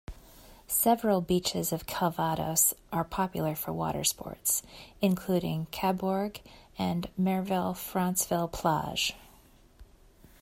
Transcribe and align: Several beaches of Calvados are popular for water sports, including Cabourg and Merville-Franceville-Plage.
Several 0.65 1.21
beaches 1.21 1.71
of 1.71 1.85
Calvados 1.85 2.73
are 2.91 3.03
popular 3.03 3.53
for 3.53 3.71
water 3.71 4.03
sports, 4.03 4.63
including 4.99 5.67
Cabourg 5.69 6.41
and 6.75 7.07
Merville-Franceville-Plage. 7.19 9.13